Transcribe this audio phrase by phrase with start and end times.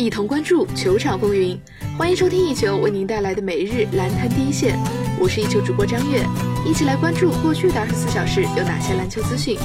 [0.00, 1.60] 一同关注球场风云。
[1.98, 4.78] 欢迎收听一球为您带来的每日篮坛第一线，
[5.20, 6.24] 我是一球主播张悦，
[6.66, 9.58] 一起来关注过去的二十四小时有哪些篮球资讯。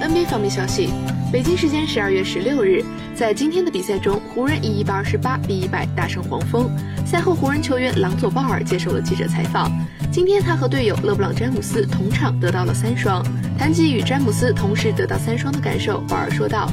[0.00, 0.90] NBA 方面消息，
[1.32, 2.84] 北京时间十二月十六日，
[3.16, 6.70] 在今天的比赛中，湖人以一百二十八比一百大胜黄蜂。
[7.04, 9.72] 赛后，湖人球员朗佐鲍尔接受了记者采访。
[10.12, 13.24] 今天他和队友勒布朗詹姆斯同场得到了三双。
[13.58, 16.70] 谈及与詹姆斯同时得到三双的感受，鲍尔说道。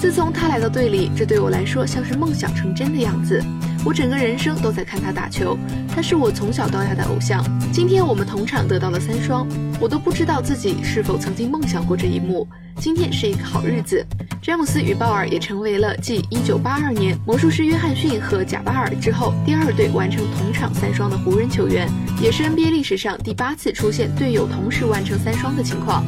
[0.00, 3.38] 自从他来到队里，这对我来说像是梦想成真的样子。
[3.84, 5.58] 我整个人生都在看他打球，
[5.94, 7.44] 他是我从小到大的偶像。
[7.70, 9.46] 今天我们同场得到了三双，
[9.78, 12.48] 我都不知道自己是否曾经梦想过这一幕。
[12.78, 14.02] 今天是一个好日子。
[14.40, 21.86] 詹姆斯与鲍尔也成为了继1982年魔术师约翰逊和贾巴尔之后第二对完成同场三双的湖人球员，
[22.22, 26.02] 也是 NBA 历史上第八次出现队友同时完成三双的情况。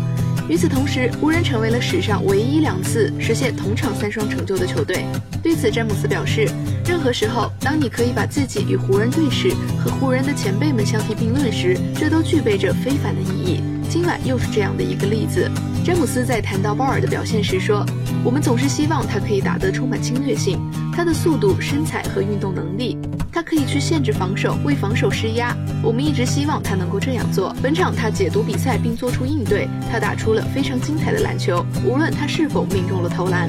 [0.52, 5.06] 与此同时，湖人成为了史上唯一两次实现同场三双成就的球队。
[5.42, 6.46] 对此，詹姆斯表示
[6.86, 13.62] ：“任何时候，当你可以把自己与湖人队史和湖人的前辈们相提并论时，这都具备着非凡的意义。
[13.88, 15.50] 今晚又是这样的一个例子。”
[15.86, 17.82] 詹姆斯在谈到鲍尔的表现时说
[18.22, 20.60] ：“我们总是希望他可以打得充满侵略性，
[20.94, 22.98] 他的速度、身材和运动能力。”
[23.32, 25.56] 他可以去限制防守，为防守施压。
[25.82, 27.56] 我们一直希望他能够这样做。
[27.62, 33.48] 本场他解读比赛并做出应对，他打出了非常精彩的篮球，无论他是否命中了投篮。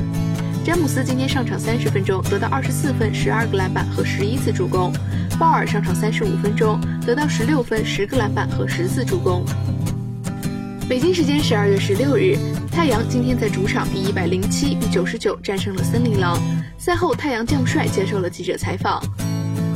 [0.64, 4.94] 詹姆斯今天上场三十分钟，得到二十四分、十二个篮板和十一次助攻。
[5.38, 9.44] 鲍尔上场三十五分钟，得到十六分、十个篮板和十次助攻。
[10.88, 12.38] 北京时间十二月十六日，
[12.72, 16.40] 太阳今天在主场以一百零七比九十九战胜了森林狼。
[16.78, 19.04] 赛后，太阳将帅接受了记者采访。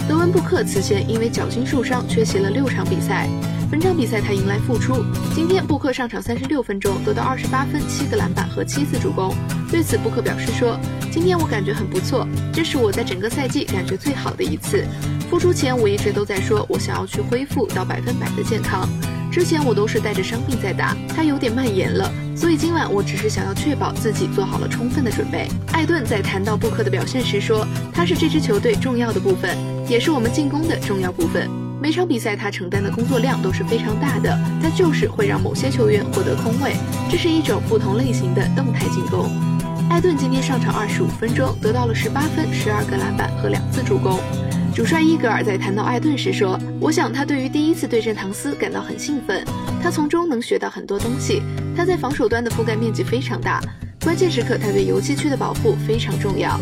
[0.08, 3.28] 德文布克此前因为脚筋受伤缺席了六场比赛，
[3.70, 5.04] 本场比赛他迎来复出。
[5.36, 9.36] 今天布克上场三十六分钟，得到二十八分、七个篮板和七次助攻。
[9.70, 10.80] 对此，布克表示说
[11.12, 14.86] ：“今天我感觉很不错，这是我在整个赛季感觉最好的一次。
[15.30, 18.88] 复出前我一直都在说，我想要去恢复到百分百的健康。
[19.30, 29.56] 之前我都是带着伤病在打，它有点蔓延了，所以今晚我只是想要确保自己做好了充分的准备。”艾顿在谈到布克的表现时说：“他是这支球队重要的部分。”
[29.88, 31.50] 也是我们进攻的重要部分。
[31.80, 36.76] 每场比赛他承担的工作量都是非常大的，他就是会让某些球员获得空位，
[37.12, 39.30] 这是一种不同类型的动态进攻。
[39.90, 44.20] 艾顿今天上场二十五分钟，得到了十八分、十二个篮板和两次助攻。
[44.78, 49.44] 主帅伊格尔在谈到艾顿时说：“我想他对于第一次对阵唐斯感到很兴奋，
[49.82, 51.42] 他从中能学到很多东西。
[51.76, 53.60] 他在防守端的覆盖面积非常大，
[54.04, 56.60] 关键时刻他对游击区的保护非常重要。”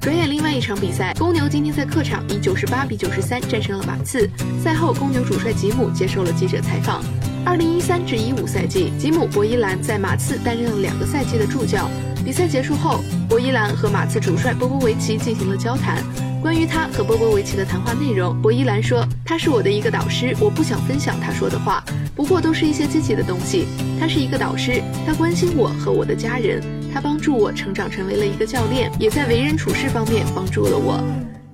[0.00, 4.30] 转眼另外一场比赛，公牛今天在客场以九十八比九十三战胜了马刺。
[4.62, 7.02] 赛后，公牛主帅吉姆接受了记者采访。
[7.44, 11.90] 二零一三至一五赛季，吉姆·博伊兰在马刺担任了两个赛季的助教。
[12.24, 16.00] 比赛结束后，博伊兰和马刺主帅波波维奇进行了交谈。
[16.44, 21.82] 关于他和波波维奇的谈话内容，博伊兰说：“他是我的一个导师，我不想分享他说的话，
[22.14, 23.64] 不过都是一些积极的东西。
[23.98, 26.62] 他是一个导师，他关心我和我的家人。”
[26.92, 31.02] 他帮助我成长成为了一个教练，也在为人处事方面帮助了我。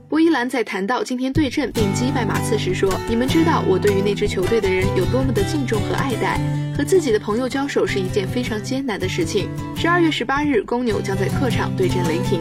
[0.08, 6.36] 博伊兰在谈到今天对阵并击败马刺时说：“你们知道我对于那支球队的人有多么的敬重和爱戴。
[6.76, 12.40] 和自己的朋友交手是一件非常艰难的事情。”十二月十八日，公牛将在客场对阵雷霆。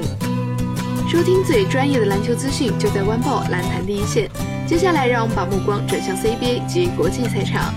[1.09, 4.29] 收听最专业的篮球资讯，就在湾报篮坛第一线。
[4.67, 7.73] 接下来，让我们把目光转向 CBA 及国际赛场。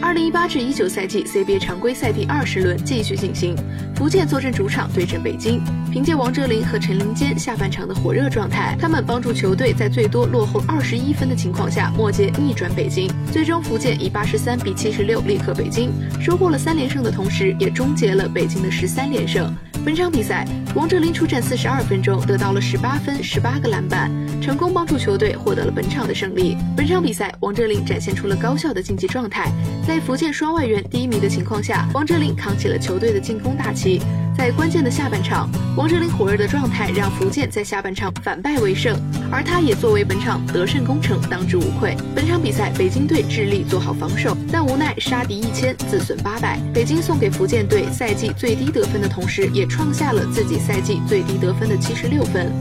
[0.00, 3.54] 二零一八至一九赛季 CBA 常规赛第二十轮继续进行，
[3.94, 5.62] 福建坐镇主场对阵北京。
[5.92, 13.12] 凭借王哲林和陈林坚下半场的火热状态，他们帮助球队在最多落后二十一分的情况下，末节逆转北京。
[13.30, 19.54] 最终，福建以八十三比七十六力克北京，收获了三连胜的同时，也终结了北京的十三连胜。
[19.88, 26.58] 本场比赛，王哲林出战四十二分钟，得到了十八分、十八个篮板，成功帮助球队获得了本场的胜利。
[26.76, 29.50] 本场比赛，王哲林展现出了高效的竞技状态，
[29.86, 34.02] 在福建双外援低迷的情况下，王哲林扛起了球队的进攻大旗。
[34.38, 38.96] 在关键的下半场，王哲林火热的状态让福建在下半场反败为胜，
[39.32, 41.96] 而他也作为本场得胜功臣当之无愧。
[42.14, 46.56] 本场比赛，北京队致力做好防守，但无奈杀敌一千，自损八百。
[46.72, 52.52] 北京送给福建队赛季最低得分的同时，也创下了自己赛季最低得分的七十六分。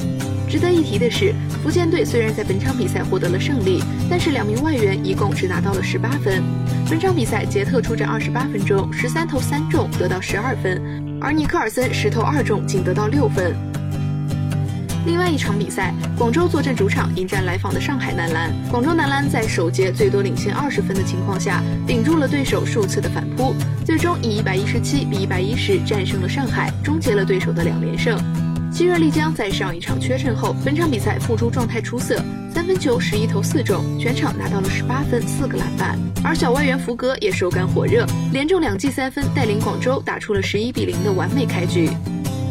[0.50, 1.32] 值得一提的是，
[1.62, 6.44] 福建队虽然在本场比赛获得了胜利，但是两名外援一共只拿到了十八分。
[6.90, 11.07] 本场比赛，杰特出战二十八分钟，十三投三中，得到十二分。
[11.20, 13.56] 而尼克尔森十投二中，仅得到六分。
[15.06, 18.52] 另外一场比赛，广州坐镇主场迎战来访的上海男篮。
[18.70, 23.56] 广州男篮在首节最多领先二十分的情况下，顶住了对手数次的反扑，
[23.86, 28.20] 最终以一百一十七比一百一十战胜了上海，终结了对手的两连胜。
[28.72, 32.22] 希热丽江在上一场缺阵后，本场比赛复出状态出色，
[32.68, 35.98] 分球十一投四中，全场拿到了十八分四个篮板。
[36.22, 41.90] 而小外援福格也手感火热，连中两记三分，带领广州打出了十一比零的完美开局。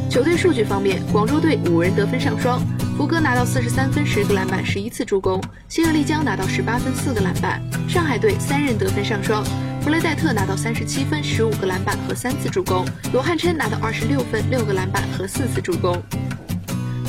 [0.09, 2.63] 球队数据方面，广州队五人得分上双，
[2.97, 7.63] 福格拿到四十三分十个篮板十一次助攻，希热丽江拿到十八分四个篮板。
[7.87, 9.45] 上海队三人得分上双，
[9.83, 16.03] 弗雷戴特拿到三十七分十五个篮板和三次助攻，罗汉琛拿到二十六分六个篮板和四次助攻。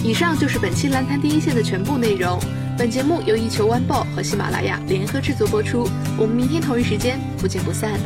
[0.03, 2.37] 以上就是本期篮坛第一线的全部内容。
[2.77, 5.89] 本节目由一球晚报和喜马拉雅联合制作播出。
[6.15, 7.99] 我们明天同一时间不见不散。